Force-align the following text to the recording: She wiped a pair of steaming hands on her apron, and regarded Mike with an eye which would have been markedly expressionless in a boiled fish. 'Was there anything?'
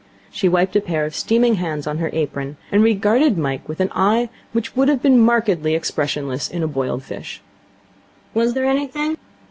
She 0.31 0.49
wiped 0.49 0.75
a 0.75 0.81
pair 0.81 1.05
of 1.05 1.13
steaming 1.13 1.57
hands 1.57 1.85
on 1.85 1.99
her 1.99 2.09
apron, 2.11 2.57
and 2.71 2.81
regarded 2.81 3.37
Mike 3.37 3.69
with 3.69 3.79
an 3.79 3.91
eye 3.93 4.29
which 4.51 4.75
would 4.75 4.87
have 4.87 5.03
been 5.03 5.19
markedly 5.19 5.75
expressionless 5.75 6.49
in 6.49 6.63
a 6.63 6.67
boiled 6.67 7.03
fish. 7.03 7.39
'Was 8.33 8.55
there 8.55 8.65
anything?' 8.65 9.17